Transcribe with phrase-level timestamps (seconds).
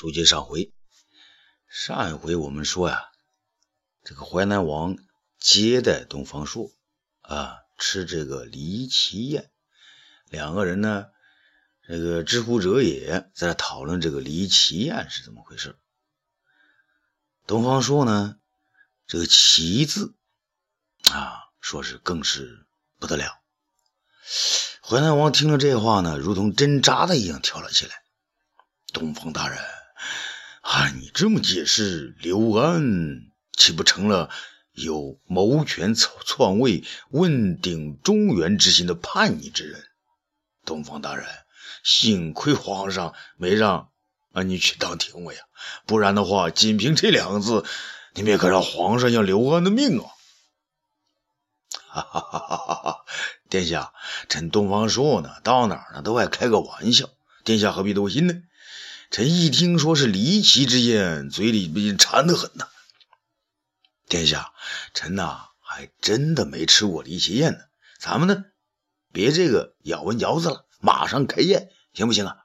[0.00, 0.72] 书接上回，
[1.68, 3.08] 上一回我们说呀，
[4.04, 4.96] 这个淮南王
[5.40, 6.70] 接待东方朔
[7.22, 9.50] 啊，吃这个离奇宴，
[10.28, 11.06] 两个人呢，
[11.84, 15.76] 这个知乎者也在讨论这个离奇宴是怎么回事。
[17.48, 18.36] 东方朔呢，
[19.08, 20.14] 这个奇字
[21.10, 22.68] 啊，说是更是
[23.00, 23.40] 不得了。
[24.80, 28.04] 淮南王听了这话呢，如同针扎的一样跳了起来。
[28.92, 29.58] 东方大人。
[30.62, 34.30] 按你这么解释，刘安岂不成了
[34.72, 39.84] 有谋权篡位、问鼎中原之心的叛逆之人？
[40.64, 41.26] 东方大人，
[41.82, 43.90] 幸亏皇上没让
[44.32, 45.46] 啊你去当廷尉啊，
[45.86, 47.64] 不然的话，仅凭这两个字，
[48.14, 50.10] 你们也可让皇上要刘安的命啊！
[51.88, 53.04] 哈哈哈哈！
[53.48, 53.92] 殿下，
[54.28, 57.08] 臣东方朔呢，到哪儿呢都爱开个玩笑，
[57.44, 58.34] 殿下何必多心呢？
[59.10, 62.68] 臣一听说是离奇之宴，嘴里边馋得很呐。
[64.06, 64.52] 殿下，
[64.92, 67.58] 臣呐还真的没吃过离奇宴呢。
[67.98, 68.44] 咱们呢，
[69.10, 72.36] 别这个咬文嚼字了，马上开宴，行不行啊？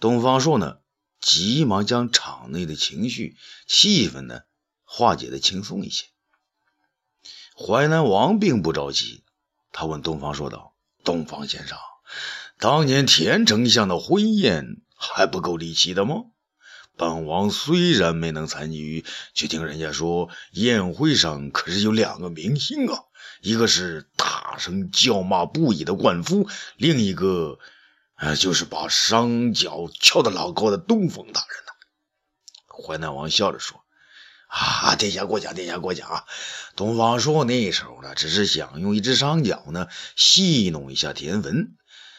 [0.00, 0.78] 东方朔呢，
[1.20, 3.36] 急忙将场内的情绪
[3.68, 4.40] 气氛呢
[4.82, 6.06] 化解的轻松一些。
[7.56, 9.24] 淮南王并不着急，
[9.70, 10.74] 他问东方朔道
[11.04, 11.78] ：“东方先生，
[12.58, 16.24] 当年田丞相的婚宴。”还不够离奇的吗？
[16.98, 23.00] 本王虽然没能参与，却听人家说宴会上可是有两个明星啊，
[23.42, 27.58] 一个是大声叫骂不已的灌夫，另一个，
[28.14, 32.82] 呃，就是把双脚翘得老高的东风大人呢。
[32.82, 33.84] 淮南王笑着说
[34.48, 36.24] ：“啊，殿下过奖，殿下过奖啊。
[36.76, 41.76] 东方朔那时候呢，只是想用一只双脚呢戏弄一下田文，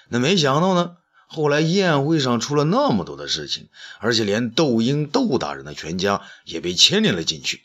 [0.07, 7.63] 那没想到呢。”后来宴会上出了那么多的事情，而且连窦婴窦大人的全家也被牵连了进去。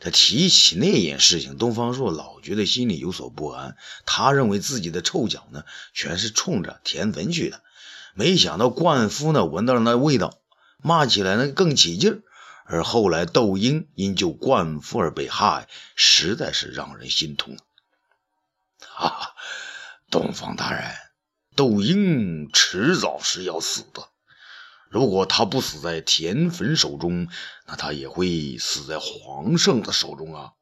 [0.00, 3.76] 他提起那件事情，东方朔老觉得心里有所不安。
[4.06, 7.62] 他认为自己的臭脚呢，全是冲着田文去的。
[8.14, 10.38] 没想到灌夫呢，闻到了那味道，
[10.82, 12.22] 骂起来呢更起劲儿。
[12.64, 17.56] 而后来窦婴因救灌夫而被害，实在是让人心痛。
[18.78, 19.34] 哈，
[20.10, 21.07] 东方大人。
[21.58, 24.10] 窦婴迟早是要死的。
[24.90, 27.26] 如果他不死在田汾手中，
[27.66, 30.52] 那他也会死在皇上的手中啊！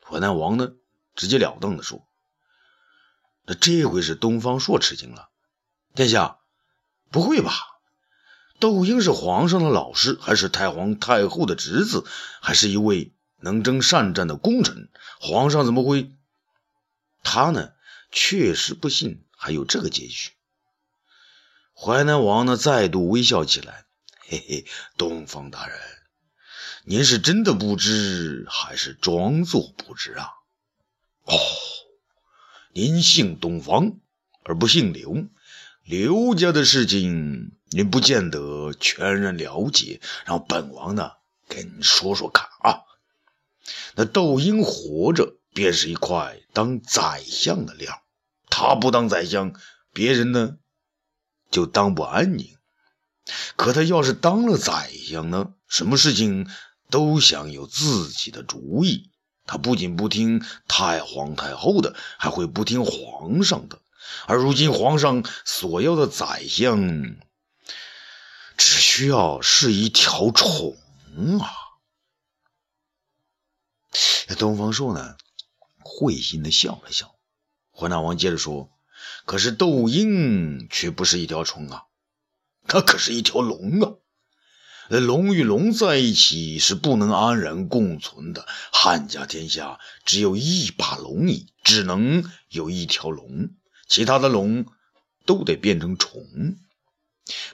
[0.00, 0.74] 淮南王呢，
[1.16, 2.06] 直截了当的说
[3.46, 5.30] ：“那这回是东方朔吃惊了。
[5.92, 6.38] 殿下，
[7.10, 7.52] 不会吧？
[8.60, 12.04] 窦婴是皇上的老师，还是太皇太后的侄子，
[12.40, 14.88] 还是一位能征善战的功臣？
[15.20, 16.12] 皇上怎么会？
[17.24, 17.72] 他呢，
[18.12, 20.30] 确实不信。”还有这个结局，
[21.74, 23.86] 淮南王呢再度微笑起来，
[24.20, 24.66] 嘿嘿，
[24.96, 25.76] 东方大人，
[26.84, 30.28] 您是真的不知，还是装作不知啊？
[31.24, 31.34] 哦，
[32.72, 33.96] 您姓东方
[34.44, 35.26] 而不姓刘，
[35.82, 41.10] 刘家的事情您不见得全然了解，让本王呢
[41.48, 42.82] 跟您说说看啊。
[43.96, 48.04] 那窦婴活着便是一块当宰相的料。
[48.62, 49.52] 他不当宰相，
[49.92, 50.56] 别人呢
[51.50, 52.56] 就当不安宁。
[53.56, 56.48] 可他要是当了宰相呢，什么事情
[56.88, 59.10] 都想有自己的主意。
[59.46, 63.80] 他不仅不听太皇太后的，还会不听皇上的。
[64.26, 67.16] 而如今皇上所要的宰相，
[68.56, 70.76] 只需要是一条虫
[71.40, 71.50] 啊！
[74.38, 75.16] 东方朔呢，
[75.80, 77.11] 会心的笑了笑。
[77.82, 78.70] 淮南王接着说
[79.26, 81.82] ：“可是窦婴却不是一条虫啊，
[82.68, 83.94] 他可是一条龙啊！
[84.88, 88.46] 龙与龙在一起是不能安然共存的。
[88.72, 93.50] 汉家天下只有一把龙椅，只能有一条龙，
[93.88, 94.66] 其他的龙
[95.26, 96.56] 都得变成虫。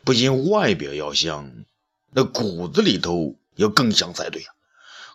[0.05, 1.65] 不仅外表要像，
[2.11, 4.53] 那骨子里头要更像才对啊！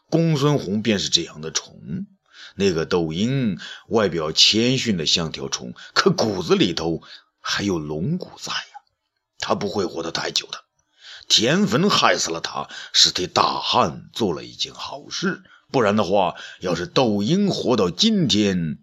[0.09, 2.07] 公孙弘便是这样的虫。”
[2.55, 3.57] 那个窦婴
[3.87, 7.01] 外表谦逊的像条虫，可骨子里头
[7.39, 8.59] 还有龙骨在呀。
[9.39, 10.63] 他不会活得太久的。
[11.27, 15.43] 田汾害死了他，是替大汉做了一件好事。
[15.71, 18.77] 不然的话，要是窦婴活到今天，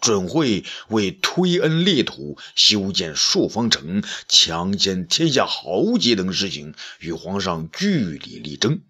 [0.00, 8.82] 准会为推恩裂土、修建朔方城、强奸天下豪杰等事情与皇上据理力争。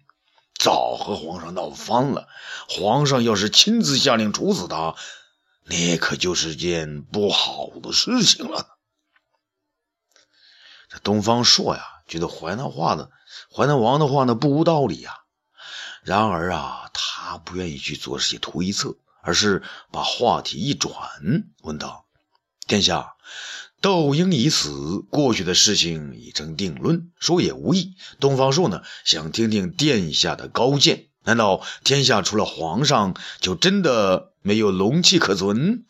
[0.57, 2.27] 早和皇上闹翻了，
[2.69, 4.95] 皇上要是亲自下令处死他，
[5.63, 8.77] 那可就是件不好的事情了。
[10.89, 13.09] 这东方朔呀，觉得淮南话呢，
[13.51, 15.19] 淮南王的话呢不无道理呀。
[16.03, 20.93] 然而啊，他不愿意去做这些推测，而是把话题一转，
[21.63, 22.05] 问道
[22.67, 23.15] ：“殿下，
[23.85, 27.93] 窦婴已死，过去的事情已成定论，说也无益。
[28.19, 31.09] 东方朔呢，想听听殿下的高见。
[31.23, 35.85] 难道天下除了皇上，就真的没有龙气可存？”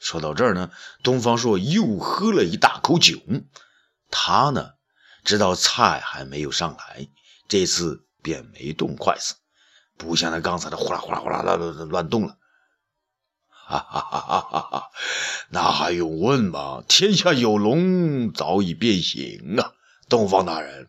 [0.00, 0.72] 说到这儿呢，
[1.04, 3.20] 东方朔又喝了一大口酒。
[4.10, 4.70] 他呢，
[5.22, 7.06] 知道菜还没有上来，
[7.46, 8.04] 这次。
[8.22, 9.36] 便没动筷子，
[9.96, 12.36] 不像他刚才的呼啦呼啦呼啦乱乱动了。
[13.70, 14.90] 哈哈哈哈哈哈！
[15.50, 16.82] 那还用问吗？
[16.88, 19.74] 天下有龙早已变形啊！
[20.08, 20.88] 东方大人，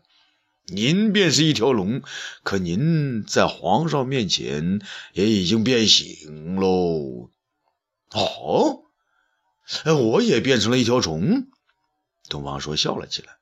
[0.66, 2.02] 您便是一条龙，
[2.42, 4.80] 可您在皇上面前
[5.12, 7.30] 也已经变形喽。
[8.10, 8.82] 哦，
[10.00, 11.46] 我也变成了一条虫。
[12.28, 13.36] 东方说笑了起来。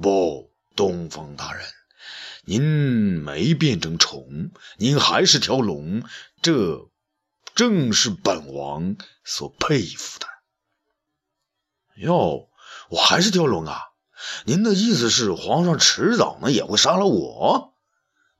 [0.00, 1.64] 不，东方大人。
[2.44, 6.02] 您没变成虫，您还是条龙，
[6.42, 6.88] 这
[7.58, 10.28] 正是本王所佩服的。
[11.96, 12.48] 哟，
[12.88, 13.80] 我还是条龙啊！
[14.44, 17.74] 您的意思是，皇上迟早呢也会杀了我？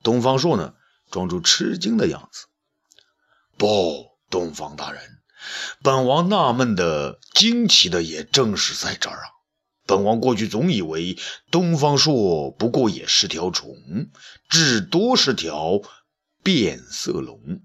[0.05, 0.75] 东方朔呢，
[1.11, 2.47] 装出吃惊的样子。
[3.56, 5.03] 不，东方大人，
[5.82, 9.26] 本王纳闷的、惊奇的，也正是在这儿啊。
[9.85, 11.19] 本王过去总以为
[11.50, 13.75] 东方朔不过也是条虫，
[14.49, 15.81] 至多是条
[16.44, 17.62] 变色龙。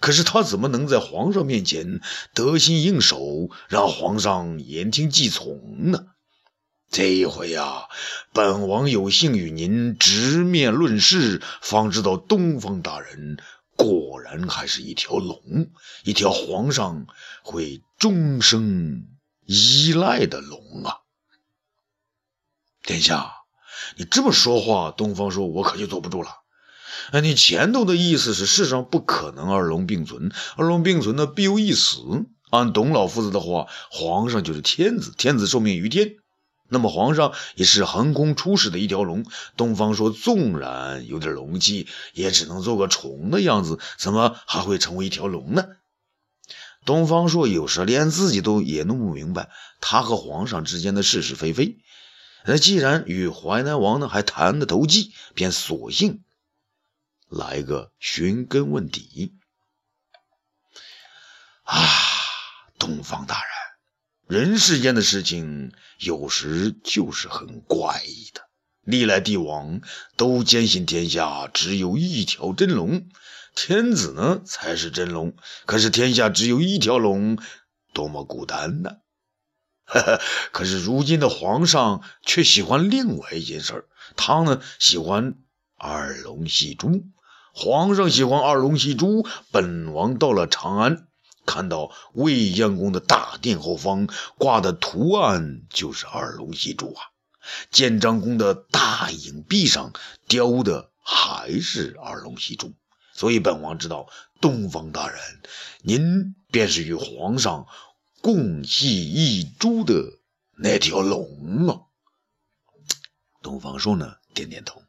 [0.00, 2.00] 可是他怎么能在皇上面前
[2.34, 6.06] 得心应手，让皇上言听计从呢？
[6.90, 7.84] 这一回呀，
[8.32, 13.38] 本王有幸与您直面论事，方知道东方大人
[13.76, 15.70] 果然还是一条龙，
[16.02, 17.06] 一条皇上
[17.44, 19.06] 会终生
[19.46, 20.96] 依赖的龙啊！
[22.82, 23.34] 殿下，
[23.96, 26.39] 你这么说话，东方说，我可就坐不住了。
[27.12, 32.00] 哎，你前头的意思是世上不可能二龙并存，二龙并存呢必有一死。
[32.50, 36.16] 按董老夫子的话，皇上就是天子，天子受命于天，
[36.68, 39.24] 那么皇上也是横空出世的一条龙。
[39.56, 45.64] 东方说，纵然有点龙气，也只能做个虫的样子，怎么还会成为一条龙呢？
[46.84, 51.78] 东方朔有时连自己都也弄不明白，他和皇上之间的是是非非。
[52.46, 56.22] 那既然与淮南王呢还谈得投机，便索性
[57.30, 59.36] 来个寻根问底。
[61.62, 61.86] 啊，
[62.76, 63.40] 东方大
[64.26, 68.42] 人，人世间的事情有时就是很怪异的。
[68.82, 69.80] 历来帝王
[70.16, 73.08] 都坚信天下只有一条真龙，
[73.54, 75.36] 天子呢才是真龙。
[75.66, 77.38] 可是天下只有一条龙，
[77.92, 78.96] 多么孤单呢？
[80.50, 85.36] 可是如今的皇上却喜欢另外一件事儿他呢喜欢
[85.76, 87.06] 二龙戏珠。
[87.52, 91.08] 皇上喜欢二龙戏珠，本王到了长安，
[91.46, 94.08] 看到未央宫的大殿后方
[94.38, 97.02] 挂的图案就是二龙戏珠啊，
[97.70, 99.92] 建章宫的大影壁上
[100.28, 102.72] 雕的还是二龙戏珠，
[103.14, 104.08] 所以本王知道
[104.40, 105.18] 东方大人，
[105.82, 107.66] 您便是与皇上。
[108.22, 110.18] 共戏一株的
[110.58, 111.88] 那条龙啊！
[113.40, 114.82] 东方朔呢，点点头，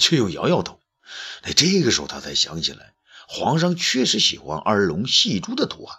[0.00, 0.80] 却又摇摇头。
[1.42, 2.94] 哎，这个时候他才想起来，
[3.28, 5.98] 皇上确实喜欢二龙戏珠的图案。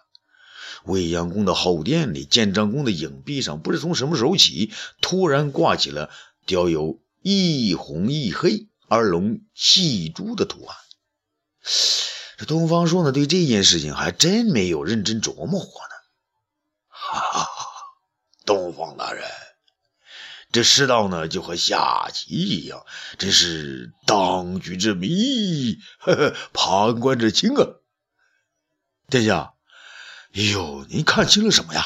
[0.85, 6.09] 未央宫的后殿里，建章宫的影壁上，不知从什么时候起，突然挂起了
[6.45, 10.77] 雕有一红一黑二龙戏珠的图案。
[12.37, 15.95] 这东方朔呢，对这件事情还真没有认真琢磨过呢。
[16.87, 17.47] 哈哈，
[18.45, 19.27] 东方大人，
[20.51, 22.83] 这世道呢就和下棋一样，
[23.19, 27.67] 真是当局者迷，呵呵，旁观者清啊！
[29.09, 29.53] 殿下，
[30.33, 31.83] 哎呦，您看清了什么呀？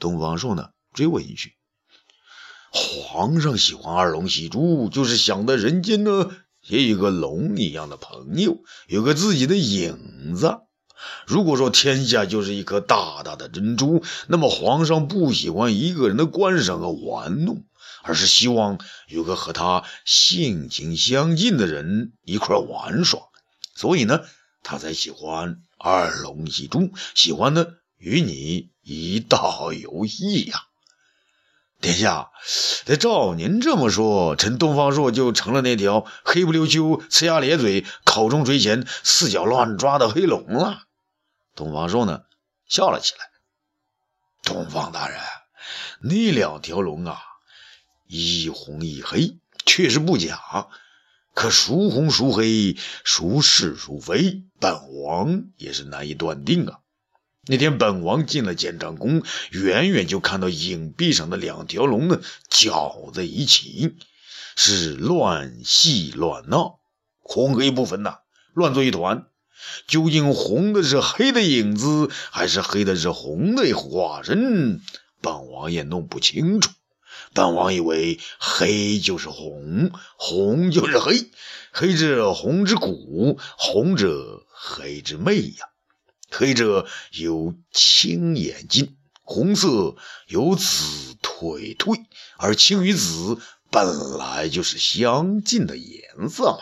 [0.00, 1.54] 东方朔呢追问一句
[2.72, 6.30] ：“皇上喜欢二龙戏珠，就是想在人间呢
[6.66, 10.58] 也有个龙一样的朋友，有个自己的影子。”
[11.26, 17.64] 如果说天下就是一颗大大的珍珠，那么皇上不喜欢一个人的观赏和玩弄，
[18.06, 23.20] 而是希望有个和他性情相近的人一块玩耍，
[23.74, 24.22] 所以呢，
[24.62, 27.66] 他才喜欢二龙戏珠，喜欢呢
[27.98, 30.62] 与你一道游戏呀。
[31.78, 32.30] 殿下，
[32.98, 40.84] 照您这么说，臣东方朔就成了那条黑不溜秋、呲牙咧嘴、口中垂涎、四脚乱抓的黑龙了。
[41.54, 42.22] 东方朔呢，
[42.66, 43.26] 笑了起来。
[44.42, 45.20] 东方大人，
[46.00, 47.20] 那两条龙啊，
[48.06, 50.68] 一红一黑，确实不假。
[51.34, 56.78] 可孰红孰黑，孰是孰非，本王也是难以断定啊。
[57.48, 63.96] 那天本王进了建章宫，远远就看到影壁上的两条龙呢搅在一起，
[64.56, 66.80] 是乱戏乱闹，
[67.20, 68.20] 红黑不分呐，
[68.54, 69.26] 乱作一团。
[69.86, 74.80] 究竟红的是黑的影子，还是黑的是红的化身？
[75.20, 76.70] 本王也弄不清楚。
[77.32, 81.30] 本王以为黑就是红，红就是黑，
[81.72, 85.68] 黑者红之骨，红者黑之魅呀。
[86.30, 89.96] 黑者有青眼睛，红色
[90.26, 92.06] 有紫腿腿，
[92.36, 93.38] 而青与紫
[93.70, 96.58] 本来就是相近的颜色嘛。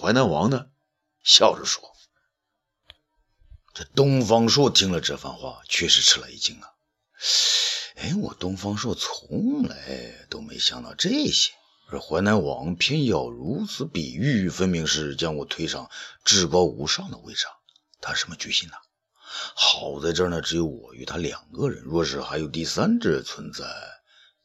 [0.00, 0.66] 淮南王呢，
[1.22, 1.82] 笑着说。
[3.74, 6.68] 这东方朔听了这番话，确实吃了一惊啊！
[7.96, 11.52] 哎，我东方朔从来都没想到这些，
[11.88, 15.90] 而淮南王偏要如此比喻，分明是将我推上
[16.24, 17.46] 至高无上的位置。
[18.00, 18.74] 他什么居心呢？
[19.54, 21.82] 好在这儿呢，只有我与他两个人。
[21.84, 23.64] 若是还有第三者存在，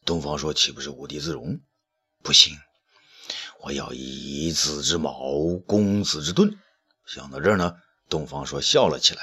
[0.05, 1.59] 东方朔岂不是无地自容？
[2.23, 2.57] 不行，
[3.61, 5.13] 我要以子之矛
[5.67, 6.57] 攻子之盾。
[7.05, 7.75] 想到这儿呢。
[8.09, 9.21] 东方朔笑了起来，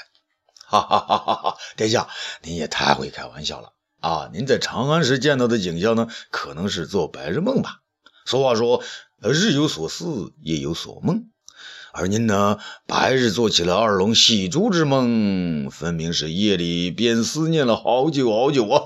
[0.64, 1.58] 哈哈哈哈哈！
[1.76, 2.08] 殿下，
[2.40, 4.30] 您也太会开玩笑了啊！
[4.32, 7.80] 您在长安时见到的景象呢，可能是做白日梦吧？
[8.24, 8.82] 俗话说，
[9.20, 11.30] 呃日有所思，夜有所梦，
[11.92, 18.82] 而您呢，白日做起了二龙戏珠之梦，分明是夜里便思念了好久好久啊！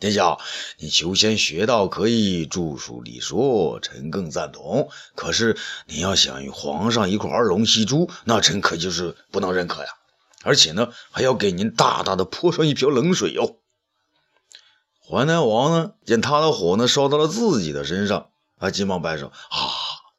[0.00, 0.38] 殿下，
[0.78, 4.88] 你求仙学道可以，著书立说，臣更赞同。
[5.14, 9.88] 可是你要想与皇上一块二龙戏珠，那臣可就是不能认可呀！
[10.42, 13.58] 而且呢，还要给您大大的泼上一瓢冷水哟。
[15.10, 19.56] 淮南王呢，见他的火呢烧到了自己的身上，啊，急忙摆手啊，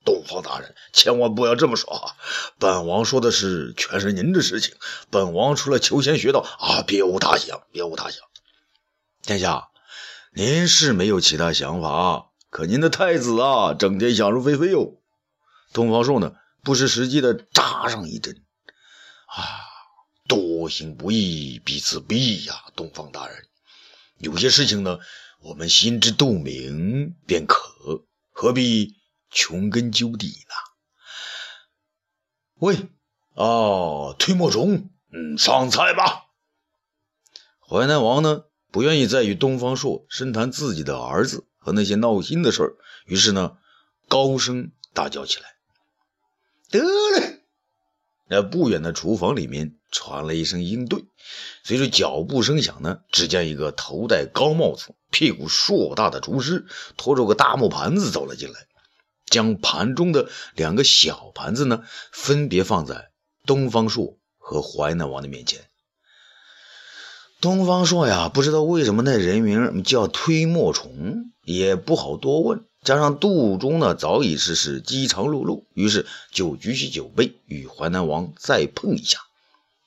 [0.03, 2.15] 东方大人，千万不要这么说啊！
[2.58, 4.74] 本王说的是全是您的事情，
[5.12, 8.24] 本王除了求仙学道啊，别无他想，别无他想。
[9.22, 9.67] 殿下。
[10.31, 15.00] 您是没有其他想法，可您的太子啊，整天想入非非哟。
[15.74, 18.43] 东方朔呢，不失时机的扎上一针。
[19.25, 19.43] 啊，
[20.27, 22.63] 多行不义必自毙呀！
[22.75, 23.48] 东方大人，
[24.19, 24.99] 有些事情呢，
[25.41, 28.95] 我们心知肚明便可，何必
[29.31, 30.55] 穷根究底呢？
[32.55, 32.75] 喂，
[33.35, 36.25] 啊，推磨虫，嗯，上菜吧。
[37.61, 38.43] 淮南王呢？
[38.71, 43.57] 不愿意再与东方朔深谈自己的儿子和那些闹心的事儿，于是呢，
[44.07, 45.55] 高声大叫起来
[46.69, 47.38] ：“得了！”
[48.29, 51.03] 那不远的厨房里面传来一声应对，
[51.63, 58.67] 随着脚步声响呢，只见一个头戴高帽子、屁股硕大的厨师拖着个大木盘子走了进来，
[59.25, 63.09] 将盘中的两个小盘子呢，分别放在
[63.48, 65.62] 东方朔和淮南王的面前。
[67.41, 72.65] 东方朔呀，不知道为什么那人名叫推磨虫，也不好多问。
[72.83, 79.19] 加上肚中呢早已是是饥肠辘辘，于是就举起酒杯与淮南王再碰一下，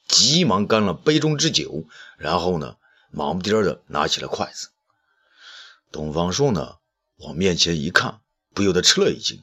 [0.07, 1.85] 急忙干了杯中之酒，
[2.19, 2.77] 然后呢
[3.11, 4.69] 忙不颠的拿起了筷子。
[5.91, 6.77] 东方朔呢
[7.17, 8.21] 往面前一看，
[8.55, 9.43] 不由得吃了一惊，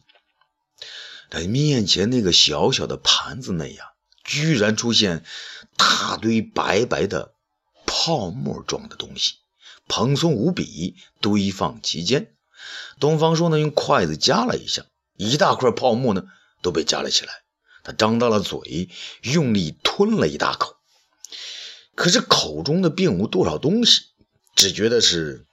[1.29, 3.91] 他面前那个小小的盘子内呀，
[4.23, 5.23] 居然出现
[5.75, 7.33] 大堆白白的。
[7.91, 9.35] 泡沫状的东西，
[9.87, 12.35] 蓬松无比，堆放其间。
[12.99, 14.85] 东方朔呢，用筷子夹了一下，
[15.17, 16.23] 一大块泡沫呢
[16.61, 17.31] 都被夹了起来。
[17.83, 18.89] 他张大了嘴，
[19.21, 20.75] 用力吞了一大口，
[21.95, 24.01] 可是口中的并无多少东西，
[24.55, 25.45] 只觉得是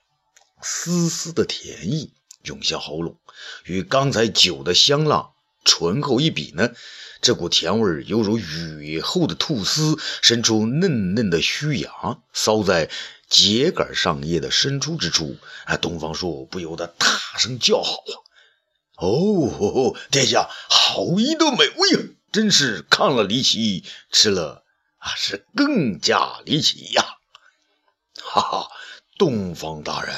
[0.61, 3.17] 丝丝的甜意涌向喉咙，
[3.63, 5.29] 与刚才酒的香辣
[5.63, 6.71] 醇厚一比呢。
[7.19, 12.91] 这股甜味犹如雨后的吐丝，伸出嫩嫩的须芽，搔在
[13.29, 15.37] 秸秆上叶的深处之处。
[15.65, 17.07] 啊，东方朔不由得大
[17.37, 18.15] 声叫好啊！
[18.97, 22.01] 哦，殿下好一道美味啊！
[22.31, 24.63] 真是看了离奇，吃了
[24.97, 27.03] 啊是更加离奇呀！
[28.21, 28.67] 哈哈，
[29.17, 30.13] 东方大人，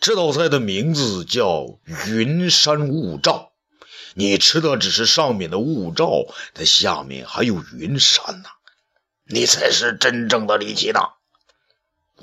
[0.00, 3.52] 这道菜的名字叫云山雾罩。
[4.14, 8.48] 你吃的只是上面的雾罩，它下面还有云山呢，
[9.26, 11.00] 你才是真正的离奇呢。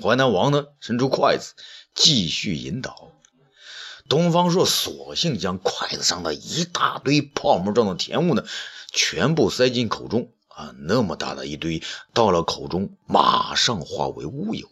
[0.02, 1.54] 淮南王呢，伸出筷子
[1.94, 3.12] 继续引导。
[4.08, 8.44] 东方朔索性将筷子上的一大堆泡沫状的甜物呢，
[8.92, 14.68] 全部塞进口中啊，那么大的一堆到了口中，马上化为乌有，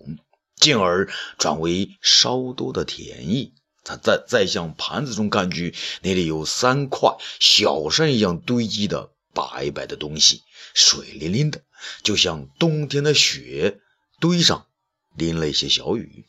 [0.56, 3.54] 进而转为稍多的甜意。
[3.82, 11.62] 他再再向盘子中看去，那里有三块小山一样堆积的白白的东西，水淋淋的，
[12.02, 13.80] 就像冬天的雪
[14.20, 14.66] 堆上
[15.14, 16.26] 淋了一些小雨。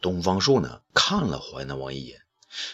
[0.00, 2.20] 东方朔呢，看了淮南王一眼，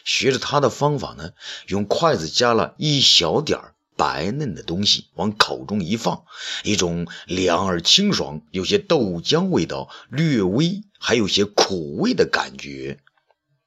[0.05, 1.33] 学着他的方法呢，
[1.69, 3.61] 用筷子夹了一小点
[3.97, 6.25] 白嫩的东西往口中一放，
[6.65, 12.99] 一种凉而清爽、有些豆浆味道、略微还有些苦味的感觉。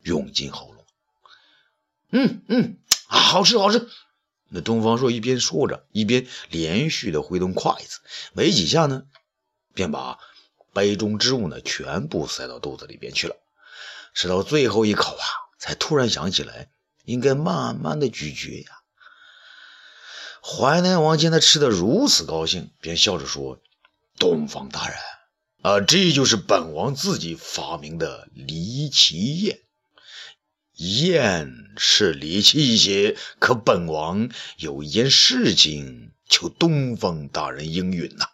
[0.01, 0.85] 涌进喉咙，
[2.09, 2.77] 嗯嗯，
[3.07, 3.87] 好吃好吃。
[4.49, 8.01] 那东方朔一边说着，一边连续的挥动筷子，
[8.33, 9.03] 没几下呢，
[9.73, 10.19] 便把
[10.73, 13.35] 杯中之物呢全部塞到肚子里边去了。
[14.13, 15.25] 吃到最后一口啊，
[15.59, 16.69] 才突然想起来，
[17.05, 18.71] 应该慢慢的咀嚼呀。
[20.41, 23.61] 淮南王见他吃的如此高兴，便笑着说
[24.19, 24.97] ：“东方大人，
[25.61, 29.61] 啊，这就是本王自己发明的离奇宴。”
[30.75, 38.25] 宴是离奇一些，可本王有一件事情求东方大人应允呐！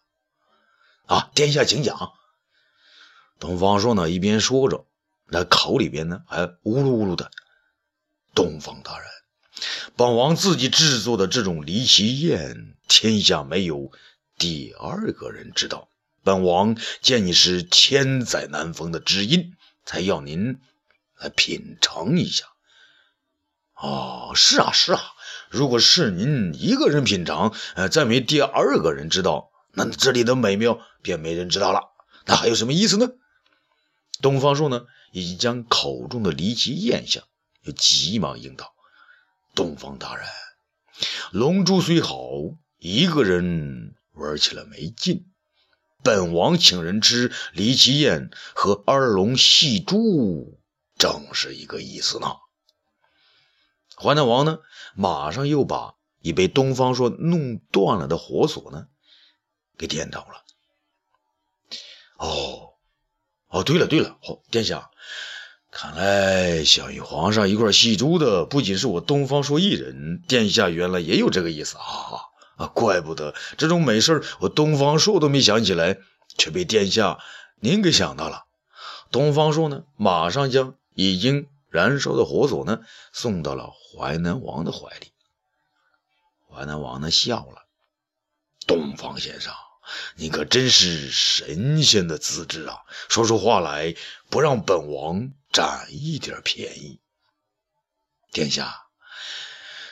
[1.05, 2.13] 啊，殿下请讲。
[3.39, 4.86] 东方朔呢，一边说着，
[5.25, 7.31] 那口里边呢还呜噜呜噜的。
[8.36, 9.08] 东方大人，
[9.96, 13.91] 本王自己制作的这种离奇宴，天下没有
[14.38, 15.88] 第二个人知道。
[16.24, 19.55] 本王见你是千载难逢的知音，
[19.86, 20.60] 才要您。
[21.17, 22.46] 来品尝一下。
[23.75, 25.01] 哦，是啊，是啊。
[25.50, 31.89] 如果是您一个人品尝，呃，再没第二个人知道，那这里的美妙便没人知道了。
[32.25, 33.10] 那还有什么意思呢？
[34.22, 37.24] 东方朔呢，已经将口中的离奇咽下，
[37.64, 38.74] 又急忙应道
[39.56, 40.28] ：“东方大人，
[41.32, 42.18] 龙珠虽好，
[42.78, 45.26] 一个人玩起来没劲。
[46.04, 50.60] 本王请人吃离奇宴和二龙戏珠。”
[50.98, 52.36] 正是一个意思呢。
[53.96, 54.60] 淮南王呢，
[54.96, 58.88] 马上又把已被东方朔弄断了的火索呢，
[59.78, 60.43] 给点着了。
[62.17, 62.68] 哦，
[63.50, 64.90] 哦，对了对了，哦，殿下，
[65.72, 71.84] 看来想与皇上一块戏珠的不仅是我东方朔一人，殿下原来也有这个意思啊
[72.58, 72.68] 啊！
[72.68, 75.98] 怪不得这种美事我东方朔都没想起来，
[76.38, 77.20] 却被殿下
[77.60, 78.46] 您给想到了。
[79.12, 80.76] 东方朔呢，马上将。
[80.96, 82.82] 已经燃烧的火索呢，
[83.14, 85.14] 送到了淮南王的怀里。
[86.50, 87.64] 淮南王呢笑了
[88.68, 89.54] ：“东方先生，
[90.15, 92.78] 你可真是神仙的资质啊！
[93.10, 93.95] 说出话来
[94.30, 96.99] 不让本王占一点便宜。”
[98.32, 98.84] 殿下，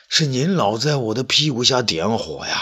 [0.07, 2.59] 是您老在我的屁股下点火呀！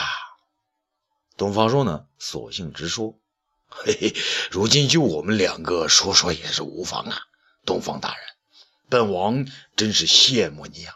[1.37, 3.19] 东方朔呢，索性直说
[3.67, 4.15] ：“嘿嘿，
[4.49, 7.17] 如今就我们两个说说也是无妨啊，
[7.65, 8.19] 东方大人。”
[8.87, 10.95] 本王真是羡慕你啊！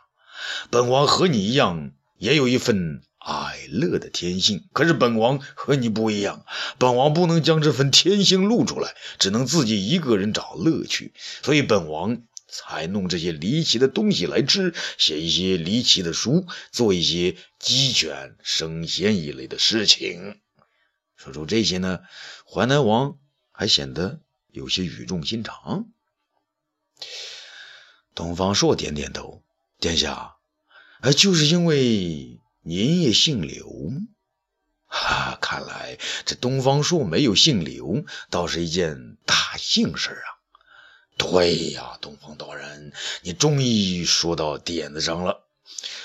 [0.69, 4.67] 本王和你一样，也有一份爱乐的天性。
[4.73, 6.45] 可是本王和你不一样，
[6.79, 11.13] 本王不能将这份天性露出来，只能自己一个人找乐趣。
[11.43, 20.39] 所以本王才弄这些离奇的东西来吃，写一些离奇的书，做一些鸡犬升仙一类的事情。
[21.15, 21.99] 说出这些呢，
[22.51, 23.17] 淮南王
[23.51, 25.85] 还显得有些语重心长。
[28.15, 29.43] 东方朔点点头，
[29.79, 30.35] 殿下，
[31.01, 33.67] 哎，就是因为您也姓刘，
[34.85, 40.37] 哈，看来这东方朔没有姓刘，倒是一件大幸事啊。
[41.17, 45.47] 对呀，东方道人，你终于说到点子上了。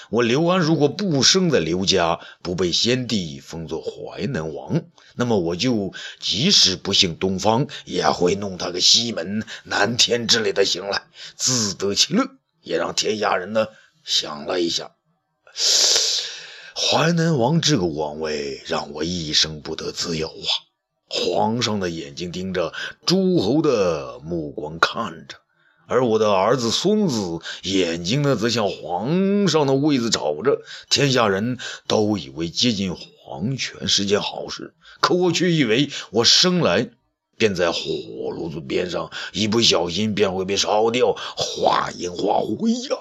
[0.09, 4.85] 我刘安如果不生在刘家，不被先帝封作淮南王，
[5.17, 11.03] 那么我就即使不姓东方，也会弄他个西门、南天之类的姓来，
[11.37, 12.27] 自得其乐，
[12.63, 13.67] 也让天下人呢
[14.03, 14.93] 想了一下。
[16.95, 20.51] 淮南王这个王位，让我一生不得自由啊！
[21.09, 22.73] 皇上的眼睛盯着，
[23.05, 25.39] 诸侯的目光看着。
[25.89, 30.63] 而我的儿子、孙子眼睛呢，则向皇上的位子瞅着。
[30.89, 36.91] 天下人都以为接近皇权是件好事，可我却以为我生来
[37.37, 37.81] 便在火
[38.31, 42.97] 炉子边上，一不小心便会被烧掉，化烟化灰呀！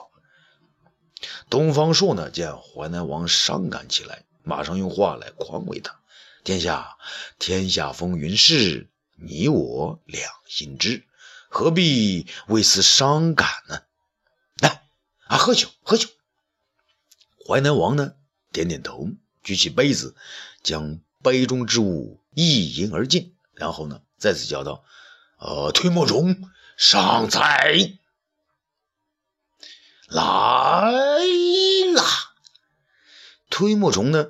[1.50, 6.00] 东方朔呢，见淮南王伤感起来，马上用话来宽慰他
[6.44, 6.98] ：“殿下，
[7.40, 11.04] 天下风云事，你我两心知。”
[11.50, 13.82] 何必为此伤感呢？
[14.60, 14.84] 来，
[15.28, 16.10] 啊，喝酒，喝酒。
[17.48, 18.16] 淮南王呢，
[18.52, 19.10] 点点头，
[19.44, 20.16] 举起杯子，
[20.64, 24.84] 将杯中之物一饮而尽，然后呢，再次叫道
[25.38, 27.98] ：“呃，推磨中上菜。”
[30.14, 30.92] 来
[31.96, 32.04] 啦！
[33.50, 34.28] 推磨虫呢，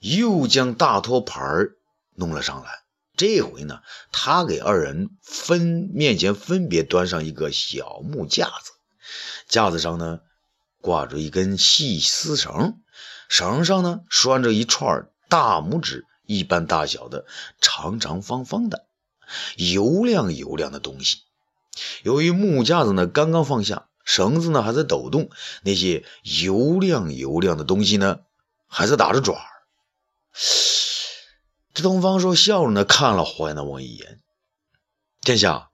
[0.00, 1.68] 又将大托盘
[2.16, 2.82] 弄了上来。
[3.16, 8.72] 这回呢，他给二人分面前分别端上一个小木架子，
[9.46, 10.20] 架子上呢
[10.80, 12.80] 挂着一根细丝绳，
[13.28, 17.24] 绳上呢拴着一串大拇指一般大小的
[17.60, 18.86] 长长方方的
[19.56, 21.18] 油亮油亮的东西。
[22.02, 25.30] 由于木架子呢刚刚放下，绳子呢还在抖动，
[25.62, 28.22] 那些油亮油亮的东西呢
[28.66, 29.46] 还在打着转儿。
[31.72, 34.20] 这东方朔笑着呢，看了淮南王一眼
[35.22, 35.70] ：“殿下，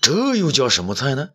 [0.00, 1.30] 这又叫什么菜呢？”“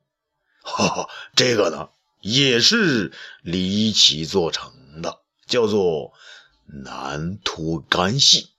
[0.63, 1.89] 哈哈，这个呢，
[2.21, 6.13] 也是离奇做成的，叫做
[6.67, 8.51] 南托干系。”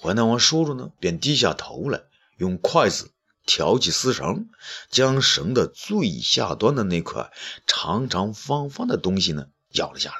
[0.00, 2.02] 淮南王说着呢，便低下头来，
[2.36, 3.10] 用筷子
[3.44, 4.48] 挑起丝绳，
[4.90, 7.32] 将绳的最下端的那块
[7.66, 10.16] 长长方方的东西呢，咬了下来。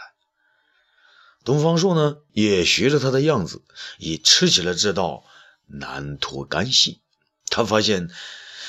[1.44, 3.62] 东方朔呢，也学着他的样子，
[3.98, 5.24] 也吃起了这道
[5.66, 7.00] 南托干系。
[7.46, 8.10] 他发现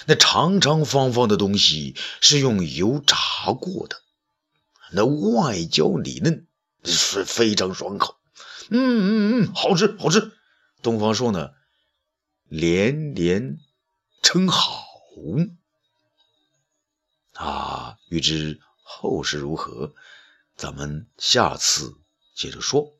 [0.07, 3.15] 那长长方方的东西是用油炸
[3.53, 4.01] 过的，
[4.91, 6.47] 那外焦里嫩，
[6.83, 8.17] 是非常爽口。
[8.69, 10.31] 嗯嗯嗯，好吃好吃。
[10.81, 11.51] 东方朔呢，
[12.49, 13.59] 连连
[14.23, 14.83] 称好。
[17.33, 19.93] 啊，欲知后事如何，
[20.55, 21.93] 咱们下次。
[22.33, 22.91] 接着说。